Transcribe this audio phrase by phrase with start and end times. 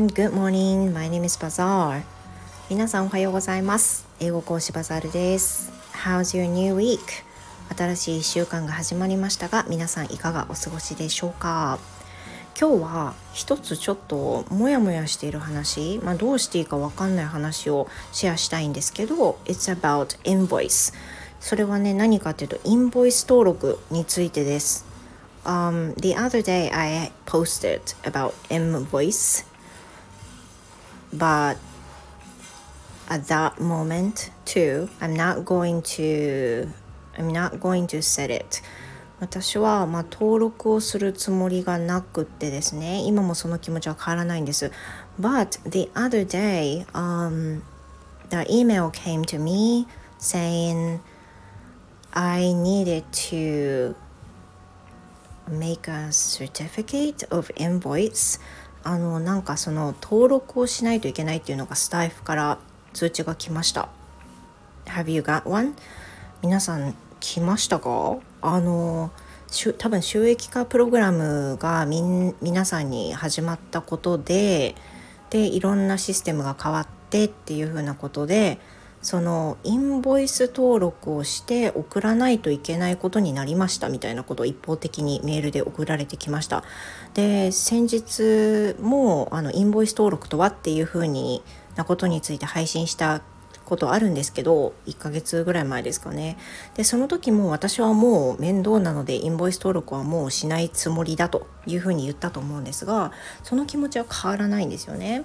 [0.00, 0.92] everyone, good morning.
[0.94, 2.02] My name is Bazaar.
[2.70, 4.06] 皆さんおはようございます。
[4.18, 5.70] 英語講師バザールです。
[5.92, 6.98] How's your new week?
[7.76, 11.78] 新しい1週間が始まりましたが、皆さんいかがお過ごしでしょうか？
[12.58, 20.94] 今日は一つちょっとモヤモヤしている話、まあ、どうしていいかわかんない話をシェアしたいんですけど It's about invoice
[21.40, 24.86] それはね何かっていうとインボイス登録についてです
[25.42, 29.49] Um, the other day I posted about invoice
[31.13, 31.57] but
[33.07, 36.67] at that moment too I'm not going to
[37.17, 38.61] I'm not going to set it
[39.19, 44.71] 私はまあ登録をするつもりがなくってですね今もその気持ちは変わらないんです
[45.19, 47.61] But the other day、um,
[48.29, 49.87] the email came to me
[50.19, 50.99] saying
[52.11, 53.95] I needed to
[55.49, 58.39] make a certificate of invoice
[58.82, 62.58] あのなんかその登録をしないといけないっていうのがスタイフから
[62.92, 63.88] 通知が来ました
[64.86, 65.74] Have you got one?
[66.42, 68.16] 皆さん来ましたか？
[68.40, 69.10] あの
[69.78, 74.74] 多分収益化プログラムがみん皆さんに始まったことで
[75.28, 78.58] でいろんなシステムが変わってっていうふうなことで
[79.02, 86.62] そのインボイス登録をして送らないといけないことになりましたみたいなことを一方的にメールで送られてきました。
[87.14, 91.42] で先日もあのインボイス登録とはっていうふうに
[91.76, 93.22] なことについて配信した
[93.70, 96.36] ことあるんですけど1ヶ月ぐらい前ですかね。
[96.74, 103.12] でその時も私はもう面倒なのでインボイス登録はもうしないつもりだというふうに言ったと思うんですが
[103.44, 105.24] その気持ちは変わらないんですよね。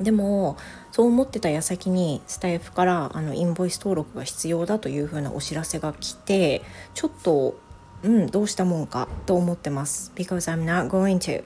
[0.00, 0.56] でも
[0.90, 6.62] そう思ってた矢先にスタイフからあのインボイス登録が必要だというふうなお知らせが来て
[6.94, 7.56] ちょっと
[8.02, 10.12] うんどうしたもんかと思ってます。
[10.16, 11.44] Because I'm not going to、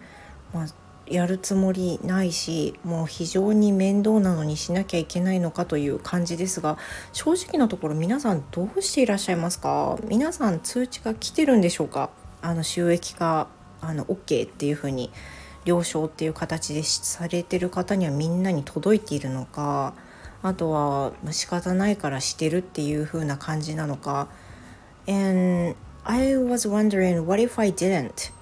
[0.54, 0.66] まあ、
[1.06, 6.78] やるつもりないしもう非常に面倒なのにしなきゃいけないのかという感じですが
[7.12, 9.98] 正直なところ皆さんどうしていらっしゃいますか？
[10.08, 12.10] 皆さん通知が来てるんでしょうか？
[12.40, 13.48] あの収益化
[13.80, 15.10] あの OK っていうふうに。
[15.64, 19.94] 了承っていう形でされてる方にはみんなに届いているのか
[20.42, 24.28] あとは仕方ないからしてるっていう風な感じなのか。
[25.06, 25.74] And
[26.04, 28.32] I was wondering what if I didn't?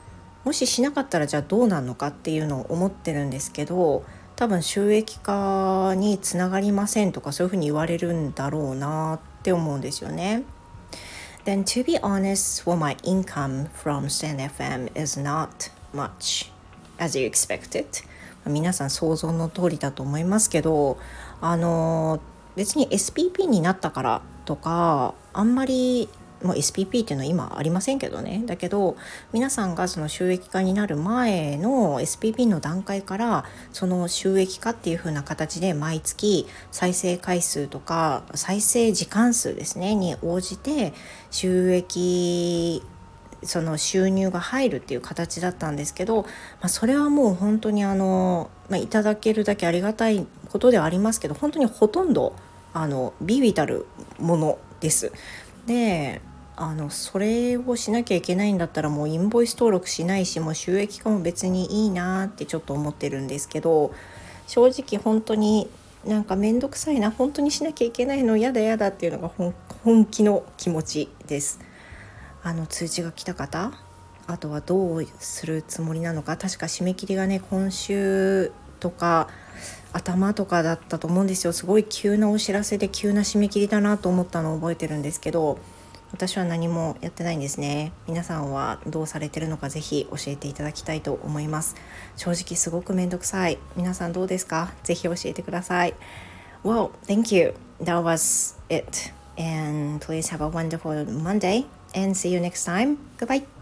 [0.44, 4.04] もししなかったらじゃあどうなのかっていうのを思ってるんですけど
[4.37, 10.44] 多分収益化につながりませんとかそういうふうに言われるんだろうなって思うんですよね。
[11.44, 16.53] Then to be honest, well my income from StanFM is not much.
[16.99, 17.87] As you expected.
[18.47, 20.99] 皆さん想像の通りだと思いますけど
[21.41, 22.21] あの
[22.55, 26.09] 別に SPP になったからとかあんまり
[26.43, 28.43] もう SPP っていうのは今ありませんけどね。
[28.45, 28.97] だけど
[29.33, 40.93] 皆さんがその収益化になる前の SPP の段階からその収益化っていう風な形で毎月再生回数とか再生時間数ですねに応じて
[41.31, 42.83] 収益
[43.42, 46.28] その収入が入るっていう形だったんですけど、ま
[46.62, 52.34] あ、それはもう本当にあの、まあ、いただけるだけありがたいことではありますけど本当にほとんど
[52.72, 53.86] あのビビたる
[54.19, 55.12] ものです。
[55.66, 56.20] で
[56.58, 63.92] あのそれをしなきゃいけないんだったらもうインボイス登録しないしもう収益化も別にいいなってちょっと思ってるんですけど
[64.47, 65.68] 正直本当に
[66.06, 71.60] なんか面倒くさいな本当にしなきゃいけないの嫌だ嫌だっていうのが本気の気持ちです。
[72.47, 73.73] あの通知が来た方
[74.29, 79.29] あとはどうするつもりなのか確か締め切りがね今週とか
[79.93, 81.53] 頭とかだったと思うんですよ。
[81.53, 85.59] すごい急なお知らせで急な締め切りだなと思ったのを覚えてるんですけど
[86.12, 87.93] 私は何もやってないんですね。
[88.07, 91.75] 皆さんはどうされてるのかぜひ教えていただきたいと思います。
[92.15, 93.59] 正直すごくめんどくさい。
[93.75, 94.73] 皆さんどうですか？
[94.84, 95.95] ぜひ教えてください。
[96.63, 97.55] Well, thank you.
[97.83, 99.13] That was it.
[99.37, 101.67] And please have a wonderful Monday.
[101.97, 102.98] And see you next time.
[103.19, 103.55] Goodbye.